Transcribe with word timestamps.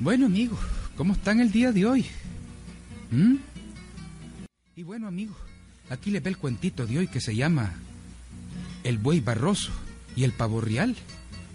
Bueno, 0.00 0.24
amigo, 0.24 0.56
¿cómo 0.96 1.12
están 1.12 1.40
el 1.40 1.52
día 1.52 1.72
de 1.72 1.84
hoy? 1.84 2.06
¿Mm? 3.10 3.34
Y 4.74 4.82
bueno, 4.82 5.06
amigo, 5.06 5.36
aquí 5.90 6.10
le 6.10 6.20
ve 6.20 6.30
el 6.30 6.38
cuentito 6.38 6.86
de 6.86 7.00
hoy 7.00 7.06
que 7.06 7.20
se 7.20 7.36
llama 7.36 7.74
El 8.82 8.96
buey 8.96 9.20
barroso 9.20 9.70
y 10.16 10.24
el 10.24 10.32
pavo 10.32 10.62
real. 10.62 10.96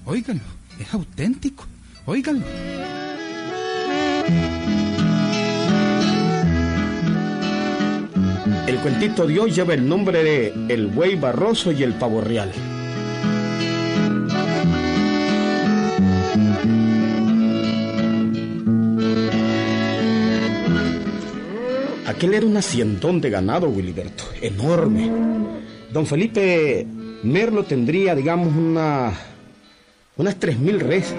Óiganlo, 0.05 0.43
es 0.79 0.93
auténtico. 0.93 1.65
Óiganlo. 2.05 2.45
El 8.67 8.77
cuentito 8.77 9.25
de 9.25 9.39
hoy 9.39 9.51
lleva 9.51 9.73
el 9.73 9.89
nombre 9.89 10.23
de 10.23 10.53
El 10.69 10.85
buey 10.85 11.15
barroso 11.15 11.71
y 11.71 11.81
el 11.81 11.95
pavo 11.95 12.21
real. 12.21 12.51
Aquel 22.25 22.37
era 22.37 22.47
un 22.47 22.57
haciendón 22.57 23.21
de 23.21 23.29
ganado, 23.29 23.69
Wiliberto, 23.69 24.23
enorme. 24.41 25.11
Don 25.93 26.07
Felipe 26.07 26.83
Merlo 27.21 27.65
tendría, 27.65 28.15
digamos, 28.15 28.47
una, 28.55 29.13
unas 30.17 30.39
tres 30.39 30.57
mil 30.57 30.79
res. 30.79 31.13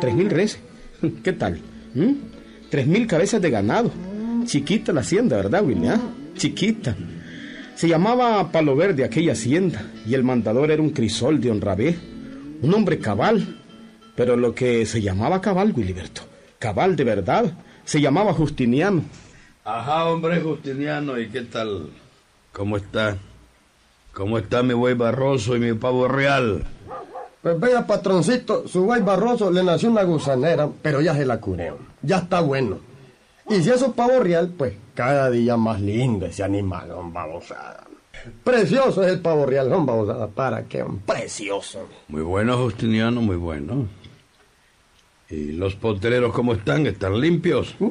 ¿Tres 0.00 0.14
mil 0.14 0.30
res? 0.30 0.60
¿Qué 1.24 1.32
tal? 1.32 1.58
¿Mm? 1.96 2.12
Tres 2.70 2.86
mil 2.86 3.08
cabezas 3.08 3.42
de 3.42 3.50
ganado. 3.50 3.90
Chiquita 4.44 4.92
la 4.92 5.00
hacienda, 5.00 5.36
¿verdad, 5.36 5.66
Willy? 5.66 5.88
ah? 5.88 6.00
Chiquita. 6.36 6.94
Se 7.74 7.88
llamaba 7.88 8.52
Palo 8.52 8.76
Verde 8.76 9.02
aquella 9.02 9.32
hacienda 9.32 9.90
y 10.06 10.14
el 10.14 10.22
mandador 10.22 10.70
era 10.70 10.80
un 10.80 10.90
crisol 10.90 11.40
de 11.40 11.50
honrabé, 11.50 11.96
un 12.62 12.72
hombre 12.72 13.00
cabal, 13.00 13.60
pero 14.14 14.36
lo 14.36 14.54
que 14.54 14.86
se 14.86 15.02
llamaba 15.02 15.40
cabal, 15.40 15.72
Wiliberto, 15.74 16.22
cabal 16.60 16.94
de 16.94 17.02
verdad, 17.02 17.52
se 17.84 18.00
llamaba 18.00 18.32
Justiniano. 18.32 19.02
Ajá, 19.64 20.06
hombre 20.06 20.40
Justiniano, 20.40 21.18
¿y 21.18 21.28
qué 21.28 21.42
tal? 21.42 21.90
¿Cómo 22.52 22.76
está? 22.76 23.16
¿Cómo 24.12 24.38
está 24.38 24.62
mi 24.62 24.74
buey 24.74 24.94
barroso 24.94 25.56
y 25.56 25.60
mi 25.60 25.72
pavo 25.74 26.08
real? 26.08 26.64
Pues 27.40 27.58
vea, 27.58 27.86
patroncito, 27.86 28.66
su 28.66 28.84
buey 28.84 29.02
barroso 29.02 29.50
le 29.50 29.62
nació 29.62 29.90
una 29.90 30.02
gusanera, 30.02 30.68
pero 30.82 31.00
ya 31.00 31.14
se 31.14 31.24
la 31.24 31.40
curé. 31.40 31.72
Ya 32.02 32.18
está 32.18 32.40
bueno. 32.40 32.80
Y 33.48 33.62
si 33.62 33.70
eso 33.70 33.86
es 33.86 33.92
pavo 33.92 34.18
real, 34.20 34.52
pues 34.56 34.74
cada 34.94 35.30
día 35.30 35.56
más 35.56 35.80
lindo 35.80 36.26
ese 36.26 36.42
animal, 36.42 36.88
don 36.88 37.12
babosada. 37.12 37.84
Precioso 38.44 39.02
es 39.02 39.12
el 39.12 39.20
pavo 39.20 39.46
real, 39.46 39.70
don 39.70 39.86
babosada. 39.86 40.26
¿Para 40.26 40.64
qué? 40.64 40.84
Precioso. 41.06 41.88
Muy 42.08 42.22
bueno, 42.22 42.56
Justiniano, 42.58 43.20
muy 43.20 43.36
bueno. 43.36 43.86
¿Y 45.30 45.52
los 45.52 45.76
potreros 45.76 46.32
cómo 46.32 46.52
están? 46.52 46.86
¿Están 46.86 47.20
limpios? 47.20 47.76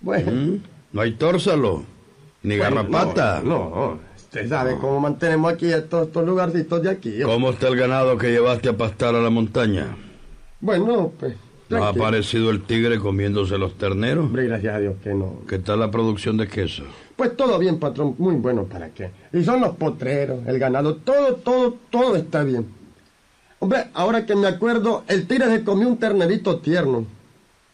Bueno, 0.00 0.32
¿Mm? 0.32 0.62
¿No 0.92 1.00
hay 1.00 1.12
tórsalo? 1.12 1.84
¿Ni 2.42 2.56
bueno, 2.56 2.76
garrapata? 2.76 3.42
No, 3.44 3.70
no. 3.70 4.00
Usted 4.16 4.48
sabe 4.48 4.76
cómo 4.80 5.00
mantenemos 5.00 5.52
aquí 5.52 5.72
estos, 5.72 6.06
estos 6.06 6.24
lugarcitos 6.24 6.82
de 6.82 6.90
aquí. 6.90 7.20
¿Cómo 7.22 7.50
está 7.50 7.68
el 7.68 7.76
ganado 7.76 8.16
que 8.16 8.30
llevaste 8.30 8.68
a 8.68 8.76
pastar 8.76 9.14
a 9.14 9.20
la 9.20 9.30
montaña? 9.30 9.96
Bueno, 10.60 11.12
pues. 11.18 11.34
¿No 11.68 11.84
ha 11.84 11.88
aparecido 11.88 12.50
el 12.50 12.62
tigre 12.62 12.98
comiéndose 12.98 13.56
los 13.56 13.78
terneros? 13.78 14.24
Hombre, 14.24 14.46
gracias 14.46 14.74
a 14.74 14.78
Dios 14.80 14.94
que 15.02 15.14
no. 15.14 15.42
¿Qué 15.48 15.60
tal 15.60 15.78
la 15.78 15.90
producción 15.90 16.36
de 16.36 16.48
queso? 16.48 16.82
Pues 17.14 17.36
todo 17.36 17.58
bien, 17.58 17.78
patrón, 17.78 18.16
muy 18.18 18.34
bueno 18.36 18.64
para 18.64 18.88
qué. 18.90 19.10
Y 19.32 19.44
son 19.44 19.60
los 19.60 19.76
potreros, 19.76 20.40
el 20.46 20.58
ganado, 20.58 20.96
todo, 20.96 21.36
todo, 21.36 21.76
todo 21.90 22.16
está 22.16 22.42
bien. 22.42 22.66
Hombre, 23.60 23.86
ahora 23.94 24.26
que 24.26 24.34
me 24.34 24.48
acuerdo, 24.48 25.04
el 25.06 25.28
tigre 25.28 25.46
se 25.46 25.62
comió 25.62 25.86
un 25.86 25.98
ternerito 25.98 26.58
tierno. 26.58 27.04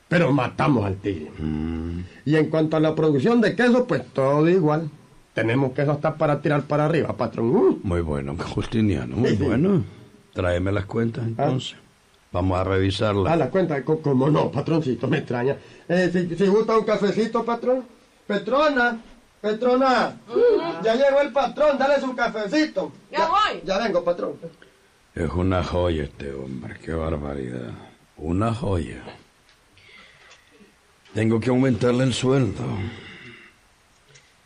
Pero 0.09 0.33
matamos 0.33 0.85
al 0.85 0.97
tigre. 0.97 1.31
Y 2.25 2.37
en 2.37 2.49
cuanto 2.49 2.77
a 2.77 2.81
la 2.81 2.95
producción 2.95 3.41
de 3.41 3.57
queso, 3.57 3.87
pues 3.87 4.07
todo 4.13 4.49
igual. 4.49 4.89
Tenemos 5.35 5.73
queso 5.73 5.93
hasta 5.93 6.15
para 6.17 6.41
tirar 6.41 6.63
para 6.63 6.87
arriba, 6.87 7.15
patrón. 7.17 7.55
Uh, 7.55 7.79
Muy 7.83 8.01
bueno, 8.01 8.37
Justiniano, 8.55 9.17
muy 9.17 9.31
Sí, 9.31 9.37
sí. 9.37 9.43
bueno. 9.45 9.85
Tráeme 10.33 10.71
las 10.73 10.87
cuentas 10.87 11.25
entonces. 11.27 11.77
Vamos 12.33 12.59
a 12.59 12.65
revisarlas. 12.65 13.33
a 13.33 13.37
la 13.37 13.51
cuenta, 13.51 13.83
co- 13.85 14.01
como 14.01 14.29
no, 14.31 14.51
patroncito, 14.51 15.09
me 15.09 15.19
extraña. 15.19 15.57
Eh, 15.89 16.11
si, 16.13 16.37
si 16.37 16.47
gusta 16.47 16.77
un 16.79 16.85
cafecito, 16.85 17.45
patrón. 17.45 17.85
Petrona, 18.27 18.99
Petrona, 19.41 20.17
ya 20.83 20.95
llegó 20.95 21.21
el 21.23 21.33
patrón, 21.33 21.79
dale 21.79 22.01
su 22.01 22.15
cafecito. 22.15 22.93
Ya 23.13 23.29
voy. 23.29 23.61
Ya 23.65 23.79
vengo, 23.79 24.03
patrón. 24.05 24.33
Es 25.15 25.31
una 25.31 25.63
joya 25.63 26.03
este 26.05 26.33
hombre, 26.35 26.77
qué 26.85 26.93
barbaridad. 26.93 27.73
Una 28.17 28.53
joya. 28.53 29.03
Tengo 31.17 31.41
que 31.41 31.49
aumentarle 31.49 32.05
el 32.05 32.13
sueldo. 32.13 32.63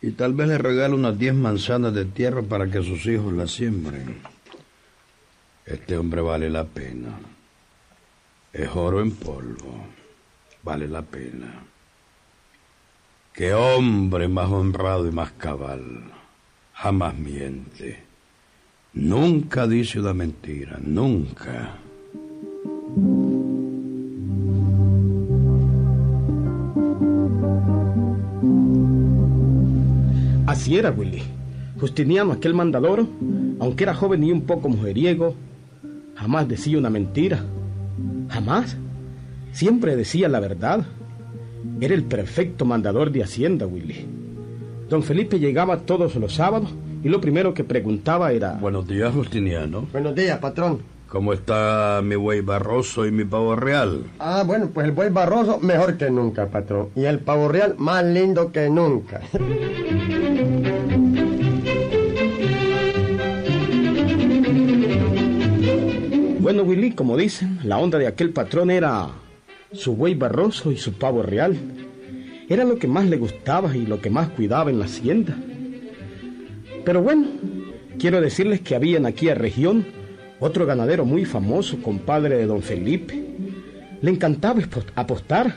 Y 0.01 0.11
tal 0.11 0.33
vez 0.33 0.47
le 0.47 0.57
regalo 0.57 0.95
unas 0.95 1.19
10 1.19 1.33
manzanas 1.33 1.93
de 1.93 2.05
tierra 2.05 2.43
para 2.43 2.71
que 2.71 2.81
sus 2.81 3.05
hijos 3.07 3.33
la 3.33 3.45
siembren. 3.45 4.21
Este 5.65 5.97
hombre 5.97 6.21
vale 6.21 6.49
la 6.49 6.63
pena. 6.63 7.09
Es 8.53 8.69
oro 8.73 9.01
en 9.01 9.11
polvo. 9.11 9.85
Vale 10.63 10.87
la 10.87 11.01
pena. 11.01 11.61
Qué 13.33 13.53
hombre 13.53 14.29
más 14.29 14.49
honrado 14.49 15.05
y 15.09 15.11
más 15.11 15.33
cabal. 15.33 16.05
Jamás 16.71 17.17
miente. 17.17 18.01
Nunca 18.93 19.67
dice 19.67 19.99
una 19.99 20.13
mentira, 20.13 20.79
nunca. 20.81 21.75
Así 30.51 30.77
era, 30.77 30.91
Willy. 30.91 31.23
Justiniano, 31.79 32.33
aquel 32.33 32.53
mandador, 32.53 33.07
aunque 33.61 33.85
era 33.85 33.95
joven 33.95 34.21
y 34.25 34.33
un 34.33 34.41
poco 34.41 34.67
mujeriego, 34.67 35.33
jamás 36.13 36.45
decía 36.45 36.77
una 36.77 36.89
mentira. 36.89 37.45
Jamás. 38.27 38.75
Siempre 39.53 39.95
decía 39.95 40.27
la 40.27 40.41
verdad. 40.41 40.85
Era 41.79 41.93
el 41.93 42.03
perfecto 42.03 42.65
mandador 42.65 43.13
de 43.13 43.23
Hacienda, 43.23 43.65
Willy. 43.65 44.05
Don 44.89 45.03
Felipe 45.03 45.39
llegaba 45.39 45.77
todos 45.77 46.17
los 46.17 46.33
sábados 46.33 46.69
y 47.01 47.07
lo 47.07 47.21
primero 47.21 47.53
que 47.53 47.63
preguntaba 47.63 48.33
era... 48.33 48.55
Buenos 48.55 48.85
días, 48.85 49.13
Justiniano. 49.13 49.87
Buenos 49.93 50.13
días, 50.13 50.37
patrón. 50.39 50.79
¿Cómo 51.07 51.31
está 51.31 52.01
mi 52.03 52.15
buey 52.15 52.41
barroso 52.41 53.05
y 53.05 53.11
mi 53.11 53.23
pavo 53.23 53.55
real? 53.55 54.03
Ah, 54.19 54.43
bueno, 54.45 54.69
pues 54.73 54.85
el 54.87 54.91
buey 54.91 55.09
barroso 55.09 55.59
mejor 55.59 55.97
que 55.97 56.09
nunca, 56.09 56.47
patrón. 56.47 56.89
Y 56.95 57.05
el 57.05 57.19
pavo 57.19 57.47
real 57.47 57.75
más 57.77 58.03
lindo 58.03 58.51
que 58.51 58.69
nunca. 58.69 59.21
Bueno, 66.53 66.69
Willy, 66.69 66.91
como 66.91 67.15
dicen, 67.15 67.59
la 67.63 67.77
onda 67.77 67.97
de 67.97 68.07
aquel 68.07 68.31
patrón 68.31 68.71
era 68.71 69.07
su 69.71 69.95
buey 69.95 70.15
barroso 70.15 70.69
y 70.69 70.75
su 70.75 70.91
pavo 70.91 71.23
real. 71.23 71.57
Era 72.49 72.65
lo 72.65 72.77
que 72.77 72.89
más 72.89 73.05
le 73.05 73.15
gustaba 73.15 73.73
y 73.73 73.85
lo 73.85 74.01
que 74.01 74.09
más 74.09 74.27
cuidaba 74.31 74.69
en 74.69 74.77
la 74.77 74.83
hacienda. 74.83 75.33
Pero 76.83 77.01
bueno, 77.01 77.25
quiero 77.97 78.19
decirles 78.19 78.59
que 78.59 78.75
había 78.75 78.97
en 78.97 79.05
aquella 79.05 79.33
región 79.33 79.85
otro 80.41 80.65
ganadero 80.65 81.05
muy 81.05 81.23
famoso, 81.23 81.81
compadre 81.81 82.35
de 82.35 82.47
don 82.47 82.61
Felipe. 82.61 83.23
Le 84.01 84.11
encantaba 84.11 84.59
apostar, 84.95 85.55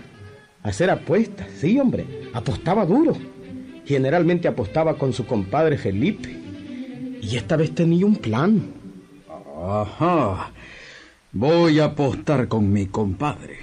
hacer 0.63 0.91
apuestas, 0.91 1.49
sí, 1.57 1.77
hombre, 1.77 2.07
apostaba 2.33 2.87
duro. 2.87 3.17
Generalmente 3.85 4.47
apostaba 4.47 4.97
con 4.97 5.13
su 5.13 5.27
compadre 5.27 5.77
Felipe. 5.77 6.39
Y 7.21 7.37
esta 7.37 7.57
vez 7.57 7.75
tenía 7.75 8.07
un 8.07 8.15
plan. 8.15 8.63
Ajá. 9.61 10.53
Voy 11.37 11.81
a 11.81 11.87
apostar 11.87 12.47
con 12.47 12.73
mi 12.73 12.87
compadre. 12.87 13.59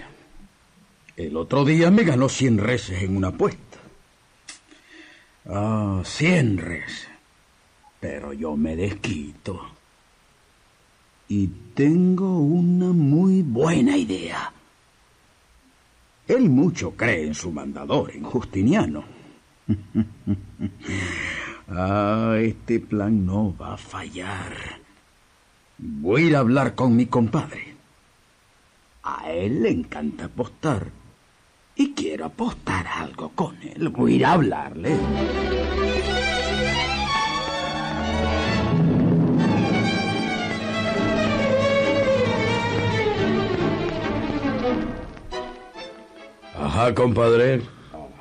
El 1.15 1.37
otro 1.37 1.63
día 1.63 1.89
me 1.89 2.03
ganó 2.03 2.27
100 2.27 2.57
reses 2.57 3.01
en 3.01 3.15
una 3.15 3.29
apuesta. 3.29 3.77
Ah, 5.45 6.01
100 6.03 6.57
reses. 6.57 7.07
Pero 8.01 8.33
yo 8.33 8.57
me 8.57 8.75
desquito. 8.75 9.61
Y 11.29 11.47
tengo 11.73 12.39
una 12.39 12.87
muy 12.87 13.41
buena 13.41 13.95
idea. 13.95 14.51
Él 16.27 16.49
mucho 16.49 16.91
cree 16.91 17.27
en 17.27 17.35
su 17.35 17.53
mandador, 17.53 18.11
en 18.13 18.23
Justiniano. 18.23 19.05
ah, 21.69 22.35
este 22.37 22.81
plan 22.81 23.25
no 23.25 23.55
va 23.55 23.75
a 23.75 23.77
fallar. 23.77 24.80
Voy 25.83 26.21
a 26.21 26.25
ir 26.27 26.35
a 26.35 26.39
hablar 26.39 26.75
con 26.75 26.95
mi 26.95 27.07
compadre. 27.07 27.73
A 29.01 29.31
él 29.31 29.63
le 29.63 29.71
encanta 29.71 30.25
apostar. 30.25 30.91
Y 31.75 31.93
quiero 31.93 32.25
apostar 32.25 32.85
algo 32.85 33.29
con 33.29 33.57
él. 33.63 33.89
Voy 33.89 34.13
a 34.13 34.15
ir 34.15 34.25
a 34.25 34.33
hablarle. 34.33 34.95
Ajá, 46.59 46.93
compadre. 46.93 47.63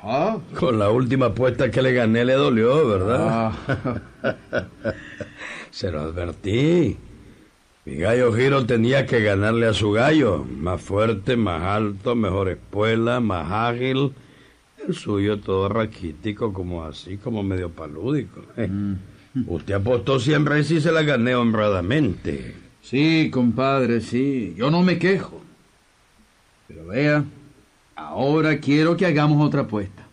Ajá. 0.01 0.39
Con 0.59 0.79
la 0.79 0.89
última 0.89 1.27
apuesta 1.27 1.69
que 1.69 1.83
le 1.83 1.93
gané 1.93 2.25
le 2.25 2.33
dolió, 2.33 2.87
¿verdad? 2.87 3.53
Ah. 4.23 4.33
Se 5.69 5.91
lo 5.91 6.01
advertí. 6.01 6.97
Mi 7.85 7.95
gallo 7.95 8.31
Giro 8.33 8.65
tenía 8.65 9.05
que 9.05 9.21
ganarle 9.21 9.65
a 9.67 9.73
su 9.73 9.91
gallo. 9.91 10.43
Más 10.45 10.81
fuerte, 10.81 11.35
más 11.35 11.63
alto, 11.63 12.15
mejor 12.15 12.49
espuela, 12.49 13.19
más 13.19 13.51
ágil. 13.51 14.13
El 14.87 14.93
suyo 14.93 15.39
todo 15.39 15.69
raquítico, 15.69 16.53
como 16.53 16.83
así, 16.83 17.17
como 17.17 17.43
medio 17.43 17.69
palúdico. 17.69 18.43
Usted 19.47 19.73
apostó 19.73 20.19
100 20.19 20.45
reses 20.45 20.71
y 20.71 20.81
se 20.81 20.91
la 20.91 21.03
gané 21.03 21.35
honradamente. 21.35 22.55
Sí, 22.81 23.29
compadre, 23.31 24.01
sí. 24.01 24.53
Yo 24.57 24.69
no 24.69 24.81
me 24.83 24.97
quejo. 24.99 25.41
Pero 26.67 26.87
vea, 26.87 27.23
ahora 27.95 28.59
quiero 28.59 28.95
que 28.97 29.05
hagamos 29.05 29.45
otra 29.45 29.61
apuesta. 29.61 30.03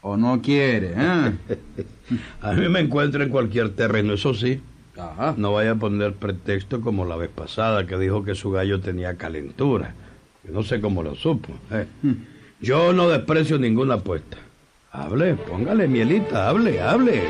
¿O 0.00 0.16
no 0.16 0.40
quiere? 0.40 0.92
eh? 0.96 1.32
A 2.40 2.52
mí 2.52 2.68
me 2.68 2.80
encuentro 2.80 3.22
en 3.22 3.28
cualquier 3.30 3.70
terreno, 3.70 4.14
eso 4.14 4.32
sí. 4.32 4.60
Ajá. 4.98 5.34
No 5.36 5.52
vaya 5.52 5.72
a 5.72 5.74
poner 5.76 6.14
pretexto 6.14 6.80
como 6.80 7.04
la 7.04 7.16
vez 7.16 7.30
pasada 7.30 7.86
que 7.86 7.96
dijo 7.98 8.24
que 8.24 8.34
su 8.34 8.50
gallo 8.50 8.80
tenía 8.80 9.16
calentura. 9.16 9.94
Yo 10.44 10.52
no 10.52 10.62
sé 10.62 10.80
cómo 10.80 11.02
lo 11.02 11.14
supo. 11.14 11.52
eh. 11.70 11.86
Yo 12.60 12.92
no 12.92 13.08
desprecio 13.08 13.58
ninguna 13.58 13.94
apuesta. 13.94 14.36
Hable, 14.90 15.34
póngale 15.34 15.86
mielita, 15.86 16.48
hable, 16.48 16.80
hable. 16.80 17.22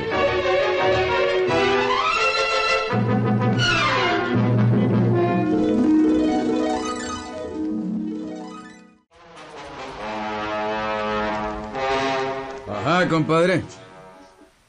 Ajá, 12.69 13.09
compadre. 13.09 13.63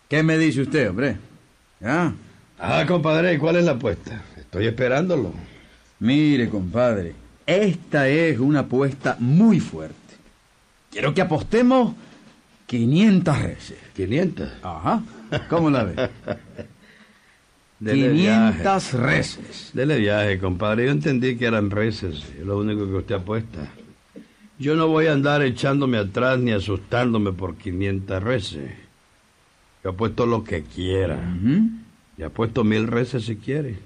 ¿Qué 0.07 0.23
me 0.23 0.37
dice 0.37 0.61
usted, 0.61 0.89
hombre? 0.89 1.17
¿Ah? 1.83 2.11
Ah, 2.59 2.85
compadre, 2.85 3.33
¿y 3.33 3.37
¿cuál 3.37 3.55
es 3.55 3.63
la 3.63 3.71
apuesta? 3.71 4.21
Estoy 4.37 4.67
esperándolo. 4.67 5.33
Mire, 5.99 6.49
compadre, 6.49 7.13
esta 7.45 8.07
es 8.09 8.37
una 8.37 8.59
apuesta 8.59 9.15
muy 9.19 9.59
fuerte. 9.59 9.95
Quiero 10.91 11.13
que 11.13 11.21
apostemos 11.21 11.95
500 12.67 13.41
reses. 13.41 13.77
500. 13.95 14.49
Ajá. 14.61 15.01
¿Cómo 15.49 15.69
la 15.69 15.83
ve? 15.85 15.95
Dele 17.79 18.09
viaje. 18.09 18.57
500 18.57 18.93
reses. 18.93 19.71
Dele 19.73 19.97
viaje, 19.97 20.37
compadre. 20.39 20.85
Yo 20.85 20.91
entendí 20.91 21.37
que 21.37 21.45
eran 21.45 21.71
reces. 21.71 22.25
Es 22.37 22.45
lo 22.45 22.59
único 22.59 22.85
que 22.87 22.93
usted 22.95 23.15
apuesta. 23.15 23.69
Yo 24.57 24.75
no 24.75 24.87
voy 24.87 25.07
a 25.07 25.13
andar 25.13 25.41
echándome 25.41 25.97
atrás 25.97 26.39
ni 26.39 26.51
asustándome 26.51 27.31
por 27.31 27.55
500 27.55 28.21
reces. 28.21 28.71
Yo 29.83 29.91
apuesto 29.91 30.25
lo 30.25 30.43
que 30.43 30.63
quiera. 30.63 31.17
Y 32.19 32.23
apuesto 32.23 32.65
mil 32.65 32.85
reces 32.85 33.23
si 33.23 33.37
quiere. 33.37 33.77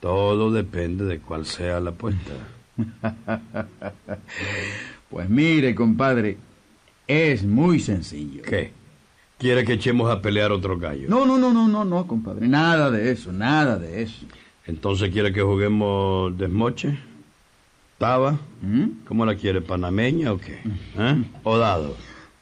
Todo 0.00 0.50
depende 0.50 1.04
de 1.04 1.20
cuál 1.20 1.46
sea 1.46 1.78
la 1.80 1.90
apuesta. 1.90 2.32
Pues 5.08 5.26
mire, 5.30 5.74
compadre, 5.74 6.36
es 7.06 7.42
muy 7.42 7.80
sencillo. 7.80 8.42
¿Qué? 8.42 8.72
¿Quiere 9.38 9.64
que 9.64 9.72
echemos 9.72 10.10
a 10.10 10.20
pelear 10.20 10.52
otro 10.52 10.78
gallo? 10.78 11.08
No, 11.08 11.24
no, 11.24 11.38
no, 11.38 11.50
no, 11.50 11.66
no, 11.66 11.82
no, 11.82 12.06
compadre. 12.06 12.46
Nada 12.46 12.90
de 12.90 13.10
eso, 13.10 13.32
nada 13.32 13.78
de 13.78 14.02
eso. 14.02 14.26
Entonces 14.66 15.10
quiere 15.10 15.32
que 15.32 15.40
juguemos 15.40 16.36
desmoche, 16.36 16.98
taba, 17.96 18.38
¿Mm? 18.60 19.06
¿cómo 19.06 19.24
la 19.24 19.34
quiere? 19.34 19.62
¿Panameña 19.62 20.30
o 20.30 20.38
qué? 20.38 20.60
¿Eh? 20.98 21.24
¿O 21.42 21.56
dado? 21.56 21.96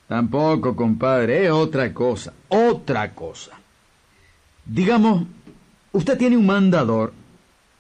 Tampoco, 0.09 0.75
compadre, 0.75 1.45
es 1.45 1.53
otra 1.53 1.95
cosa, 1.95 2.35
otra 2.49 3.15
cosa. 3.15 3.53
Digamos, 4.67 5.25
usted 5.93 6.19
tiene 6.19 6.37
un 6.37 6.47
mandador 6.47 7.13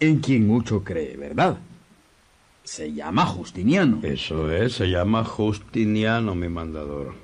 en 0.00 0.20
quien 0.20 0.46
mucho 0.46 0.84
cree, 0.84 1.16
¿verdad? 1.16 1.58
Se 2.64 2.92
llama 2.92 3.26
Justiniano. 3.26 4.00
Eso 4.02 4.50
es, 4.50 4.74
se 4.74 4.86
llama 4.86 5.24
Justiniano, 5.24 6.34
mi 6.34 6.48
mandador. 6.48 7.14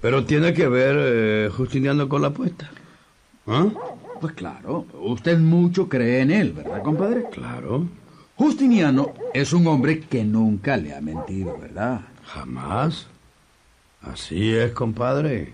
Pero 0.00 0.24
tiene 0.24 0.52
que 0.52 0.68
ver 0.68 0.96
eh, 0.98 1.50
Justiniano 1.56 2.08
con 2.08 2.22
la 2.22 2.28
apuesta. 2.28 2.70
¿Ah? 3.46 3.68
Pues 4.20 4.32
claro, 4.34 4.86
usted 5.00 5.38
mucho 5.38 5.88
cree 5.88 6.20
en 6.20 6.30
él, 6.30 6.52
¿verdad, 6.52 6.82
compadre? 6.82 7.26
Claro, 7.30 7.86
Justiniano 8.34 9.14
es 9.32 9.52
un 9.52 9.66
hombre 9.66 10.00
que 10.00 10.24
nunca 10.24 10.76
le 10.76 10.94
ha 10.94 11.00
mentido, 11.00 11.56
¿verdad? 11.58 12.00
jamás. 12.26 13.06
Así 14.02 14.54
es, 14.54 14.72
compadre. 14.72 15.52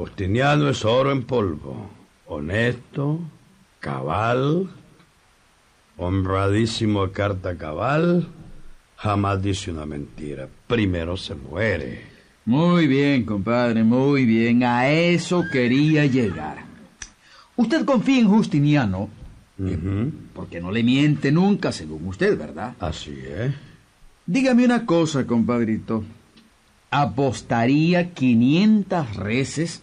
Justiniano 0.00 0.70
es 0.70 0.82
oro 0.86 1.12
en 1.12 1.24
polvo, 1.24 1.90
honesto, 2.26 3.20
cabal, 3.80 4.70
honradísimo 5.98 7.02
a 7.02 7.12
carta 7.12 7.58
cabal, 7.58 8.26
jamás 8.96 9.42
dice 9.42 9.70
una 9.70 9.84
mentira. 9.84 10.48
Primero 10.66 11.18
se 11.18 11.34
muere. 11.34 12.06
Muy 12.46 12.86
bien, 12.86 13.26
compadre, 13.26 13.84
muy 13.84 14.24
bien. 14.24 14.64
A 14.64 14.88
eso 14.88 15.44
quería 15.52 16.06
llegar. 16.06 16.64
Usted 17.56 17.84
confía 17.84 18.20
en 18.20 18.28
Justiniano, 18.28 19.10
porque 20.32 20.62
no 20.62 20.72
le 20.72 20.82
miente 20.82 21.30
nunca, 21.30 21.72
según 21.72 22.06
usted, 22.06 22.38
¿verdad? 22.38 22.74
Así 22.80 23.18
es. 23.28 23.52
Dígame 24.24 24.64
una 24.64 24.86
cosa, 24.86 25.26
compadrito. 25.26 26.04
¿Apostaría 26.90 28.14
500 28.14 29.16
reses 29.16 29.82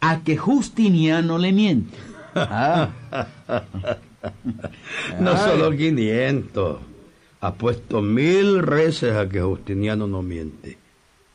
a 0.00 0.20
que 0.20 0.36
Justiniano 0.36 1.38
le 1.38 1.52
miente? 1.52 1.96
Ah, 2.34 2.88
No 5.20 5.36
solo 5.36 5.70
500. 5.70 6.78
Apuesto 7.40 8.02
mil 8.02 8.62
reces 8.62 9.14
a 9.14 9.28
que 9.28 9.40
Justiniano 9.40 10.06
no 10.06 10.22
miente. 10.22 10.76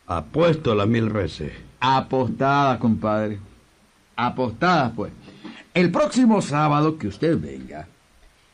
Apuesto 0.07 0.75
las 0.75 0.87
mil 0.87 1.09
reces. 1.09 1.53
apostadas, 1.79 2.77
compadre. 2.79 3.39
Apostadas, 4.15 4.91
pues. 4.95 5.11
El 5.73 5.91
próximo 5.91 6.41
sábado 6.41 6.97
que 6.97 7.07
usted 7.07 7.39
venga, 7.39 7.87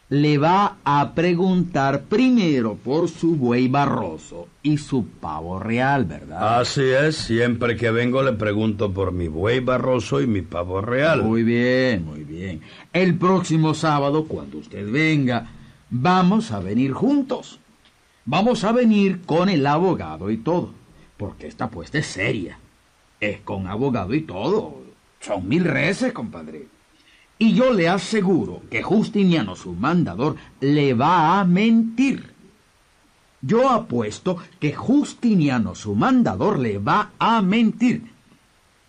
le 0.10 0.40
va 0.40 0.78
a 0.84 1.14
preguntar 1.14 2.02
primero 2.06 2.76
por 2.76 3.10
su 3.10 3.36
buey 3.36 3.68
barroso 3.68 4.48
y 4.64 4.78
su 4.80 5.06
pavo 5.06 5.60
real, 5.60 6.06
¿verdad? 6.06 6.60
Así 6.60 6.82
es, 6.82 7.16
siempre 7.16 7.78
que 7.78 7.92
vengo 7.92 8.24
le 8.24 8.34
pregunto 8.34 8.92
por 8.92 9.12
mi 9.12 9.28
buey 9.28 9.60
barroso 9.60 10.20
y 10.20 10.26
mi 10.26 10.42
pavo 10.42 10.82
real. 10.82 11.22
Muy 11.22 11.44
bien, 11.44 12.06
muy 12.06 12.24
bien. 12.24 12.62
El 12.92 13.16
próximo 13.16 13.76
sábado, 13.76 14.26
cuando 14.26 14.58
usted 14.58 14.92
venga, 14.92 15.52
vamos 15.92 16.52
a 16.52 16.60
venir 16.60 16.92
juntos. 16.94 17.60
Vamos 18.26 18.64
a 18.64 18.72
venir 18.72 19.22
con 19.26 19.48
el 19.48 19.66
abogado 19.66 20.32
y 20.32 20.38
todo, 20.38 20.72
porque 21.18 21.48
esta 21.48 21.66
apuesta 21.66 22.00
es 22.00 22.08
seria. 22.08 22.58
Es 23.20 23.42
con 23.42 23.68
abogado 23.68 24.16
y 24.16 24.22
todo. 24.22 24.82
Son 25.20 25.48
mil 25.48 25.66
reces, 25.66 26.14
compadre. 26.14 26.68
Y 27.42 27.54
yo 27.54 27.72
le 27.72 27.88
aseguro 27.88 28.62
que 28.70 28.84
Justiniano, 28.84 29.56
su 29.56 29.74
mandador, 29.74 30.36
le 30.60 30.94
va 30.94 31.40
a 31.40 31.46
mentir. 31.46 32.34
Yo 33.42 33.70
apuesto 33.70 34.38
que 34.60 34.74
Justiniano, 34.74 35.74
su 35.74 35.96
mandador, 35.96 36.60
le 36.60 36.80
va 36.80 37.12
a 37.18 37.42
mentir. 37.42 38.12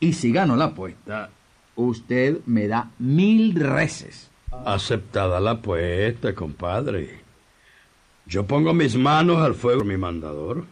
Y 0.00 0.14
si 0.14 0.32
gano 0.32 0.56
la 0.56 0.66
apuesta, 0.66 1.30
usted 1.76 2.40
me 2.46 2.66
da 2.66 2.90
mil 2.98 3.54
reces. 3.54 4.30
Aceptada 4.50 5.38
la 5.38 5.52
apuesta, 5.52 6.34
compadre. 6.34 7.20
Yo 8.26 8.46
pongo 8.46 8.74
mis 8.74 8.96
manos 8.96 9.38
al 9.38 9.54
fuego, 9.54 9.84
mi 9.84 9.96
mandador. 9.96 10.64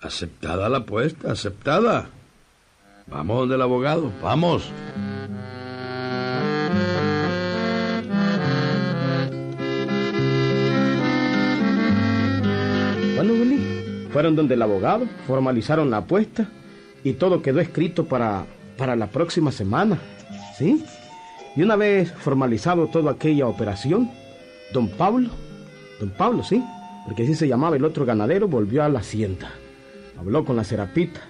Aceptada 0.00 0.68
la 0.68 0.78
apuesta, 0.78 1.30
aceptada. 1.30 2.10
Vamos 3.06 3.38
donde 3.38 3.54
el 3.54 3.62
abogado, 3.62 4.12
vamos. 4.20 4.72
Fueron 14.10 14.36
donde 14.36 14.54
el 14.54 14.62
abogado, 14.62 15.06
formalizaron 15.26 15.90
la 15.90 15.98
apuesta 15.98 16.48
y 17.04 17.14
todo 17.14 17.42
quedó 17.42 17.60
escrito 17.60 18.06
para, 18.06 18.46
para 18.76 18.96
la 18.96 19.08
próxima 19.08 19.52
semana. 19.52 19.98
¿Sí? 20.56 20.84
Y 21.56 21.62
una 21.62 21.76
vez 21.76 22.12
formalizado 22.12 22.88
toda 22.88 23.12
aquella 23.12 23.46
operación, 23.46 24.10
don 24.72 24.88
Pablo, 24.88 25.30
don 26.00 26.10
Pablo, 26.10 26.44
sí, 26.44 26.62
porque 27.06 27.22
así 27.22 27.34
se 27.34 27.48
llamaba 27.48 27.76
el 27.76 27.84
otro 27.84 28.04
ganadero, 28.04 28.48
volvió 28.48 28.84
a 28.84 28.88
la 28.88 29.00
hacienda. 29.00 29.50
Habló 30.18 30.44
con 30.44 30.56
la 30.56 30.64
Serapita, 30.64 31.20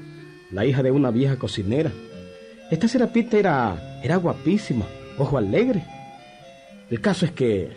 la 0.51 0.65
hija 0.67 0.83
de 0.83 0.91
una 0.91 1.11
vieja 1.11 1.37
cocinera. 1.37 1.93
Esta 2.71 2.89
Serapita 2.89 3.39
era, 3.39 4.01
era 4.03 4.17
guapísima, 4.17 4.87
ojo 5.19 5.39
alegre. 5.39 5.85
El 6.91 7.01
caso 7.01 7.27
es 7.27 7.33
que 7.33 7.71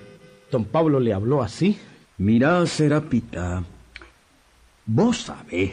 don 0.51 0.65
Pablo 0.65 0.99
le 0.99 1.13
habló 1.13 1.41
así. 1.41 1.77
Mira, 2.17 2.65
Serapita, 2.65 3.63
Vos 4.93 5.19
sabés 5.19 5.71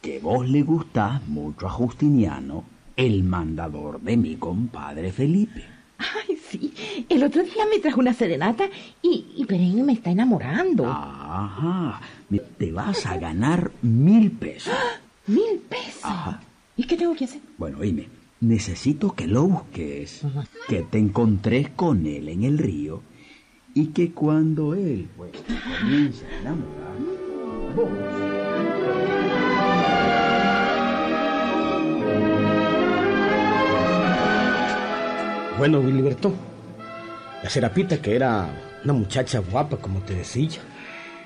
que 0.00 0.20
vos 0.20 0.48
le 0.48 0.62
gustás 0.62 1.26
mucho 1.26 1.66
a 1.66 1.70
Justiniano, 1.70 2.62
el 2.94 3.24
mandador 3.24 4.00
de 4.00 4.16
mi 4.16 4.36
compadre 4.36 5.10
Felipe. 5.10 5.64
Ay, 5.98 6.36
sí. 6.36 6.72
El 7.08 7.24
otro 7.24 7.42
día 7.42 7.66
me 7.68 7.80
trajo 7.80 7.98
una 7.98 8.14
serenata 8.14 8.70
y, 9.02 9.26
y 9.36 9.44
Pereño 9.46 9.84
me 9.84 9.94
está 9.94 10.12
enamorando. 10.12 10.86
Ajá. 10.86 12.00
Te 12.56 12.70
vas 12.70 13.04
a 13.04 13.16
ganar 13.16 13.72
mil 13.82 14.30
pesos. 14.30 14.74
¿Mil 15.26 15.58
pesos? 15.68 16.04
Ajá. 16.04 16.40
¿Y 16.76 16.84
qué 16.84 16.96
tengo 16.96 17.16
que 17.16 17.24
hacer? 17.24 17.40
Bueno, 17.58 17.78
oíme, 17.78 18.06
necesito 18.38 19.12
que 19.12 19.26
lo 19.26 19.48
busques, 19.48 20.22
que 20.68 20.82
te 20.82 20.98
encontres 20.98 21.70
con 21.70 22.06
él 22.06 22.28
en 22.28 22.44
el 22.44 22.58
río 22.58 23.02
y 23.74 23.86
que 23.86 24.12
cuando 24.12 24.74
él 24.74 25.08
pues, 25.16 25.32
comience 25.80 26.24
a 26.26 26.40
enamorar, 26.40 26.89
Bueno, 35.58 35.80
Wiliberto, 35.80 36.32
la 37.42 37.50
Serapita, 37.50 38.00
que 38.00 38.16
era 38.16 38.48
una 38.82 38.92
muchacha 38.94 39.40
guapa, 39.40 39.76
como 39.76 40.00
te 40.00 40.14
decía, 40.14 40.48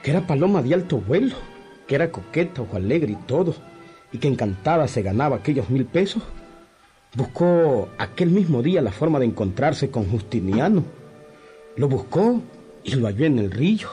que 0.02 0.10
era 0.10 0.26
paloma 0.26 0.60
de 0.60 0.74
alto 0.74 0.98
vuelo, 0.98 1.36
que 1.86 1.94
era 1.94 2.10
coqueta, 2.10 2.62
ojo 2.62 2.76
alegre 2.76 3.12
y 3.12 3.26
todo, 3.26 3.54
y 4.12 4.18
que 4.18 4.28
encantada 4.28 4.88
se 4.88 5.02
ganaba 5.02 5.36
aquellos 5.36 5.70
mil 5.70 5.86
pesos, 5.86 6.22
buscó 7.14 7.88
aquel 7.96 8.30
mismo 8.30 8.60
día 8.62 8.82
la 8.82 8.92
forma 8.92 9.18
de 9.18 9.26
encontrarse 9.26 9.90
con 9.90 10.10
Justiniano. 10.10 10.84
Lo 11.76 11.88
buscó 11.88 12.42
y 12.82 12.96
lo 12.96 13.06
halló 13.06 13.26
en 13.26 13.38
el 13.38 13.50
río. 13.50 13.88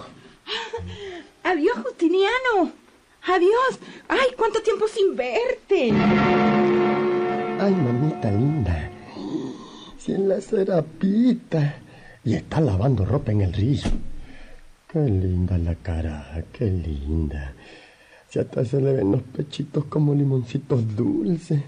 Adiós, 1.43 1.77
Justiniano. 1.83 2.71
Adiós. 3.23 3.79
Ay, 4.07 4.29
cuánto 4.37 4.61
tiempo 4.61 4.87
sin 4.87 5.15
verte. 5.15 5.91
Ay, 7.59 7.73
mamita 7.73 8.31
linda. 8.31 8.89
Sin 9.97 10.29
la 10.29 10.39
serapita. 10.41 11.75
Y 12.23 12.35
está 12.35 12.61
lavando 12.61 13.05
ropa 13.05 13.31
en 13.31 13.41
el 13.41 13.53
río. 13.53 13.89
Qué 14.87 14.99
linda 14.99 15.57
la 15.57 15.75
cara, 15.75 16.43
qué 16.51 16.65
linda. 16.65 17.53
Si 18.29 18.39
hasta 18.39 18.63
se 18.65 18.79
le 18.79 18.93
ven 18.93 19.11
los 19.11 19.21
pechitos 19.21 19.85
como 19.85 20.13
limoncitos 20.13 20.95
dulces. 20.95 21.61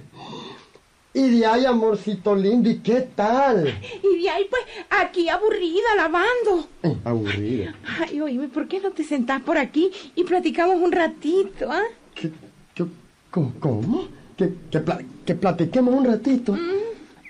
Y 1.15 1.29
de 1.39 1.46
ahí, 1.46 1.63
amorcito 1.65 2.36
lindo, 2.36 2.70
¿y 2.70 2.79
qué 2.79 3.01
tal? 3.15 3.67
Y 4.01 4.24
de 4.24 4.29
ahí, 4.29 4.46
pues, 4.50 4.63
aquí 4.89 5.29
aburrida, 5.29 5.96
lavando. 5.96 6.67
Eh, 6.82 6.98
aburrido. 7.05 7.72
Ay, 8.00 8.20
oíme, 8.20 8.48
¿por 8.48 8.67
qué 8.67 8.79
no 8.79 8.91
te 8.91 9.03
sentás 9.03 9.41
por 9.43 9.58
aquí 9.60 9.91
y 10.15 10.24
platicamos 10.24 10.77
un 10.82 10.91
ratito, 10.91 11.70
ah? 11.72 11.84
¿Qué, 12.15 12.32
qué, 12.74 12.86
cómo? 13.29 13.53
cómo? 13.60 14.08
¿Que, 14.36 14.53
que, 14.72 14.79
pla- 14.79 15.01
que 15.24 15.36
platiquemos 15.36 15.93
un 15.93 16.05
ratito? 16.05 16.58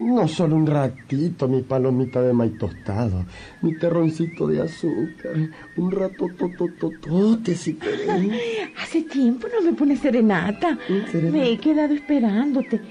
No 0.03 0.27
solo 0.27 0.55
un 0.55 0.67
ratito, 0.67 1.48
mi 1.48 1.62
palomita 1.62 2.22
de 2.22 2.33
maíz 2.33 2.57
tostado, 2.57 3.25
mi 3.62 3.74
terroncito 3.75 4.48
de 4.48 4.62
azúcar, 4.62 5.31
un 5.77 5.91
rato 5.91 6.29
totototote 6.38 7.55
si 7.55 7.75
querés. 7.75 8.69
Hace 8.81 9.03
tiempo 9.03 9.48
no 9.48 9.62
me 9.62 9.75
pones 9.75 10.00
serenata. 10.00 10.77
Serenata. 11.10 11.38
Me 11.38 11.51
he 11.51 11.57
quedado 11.57 11.93
esperándote. 11.93 12.81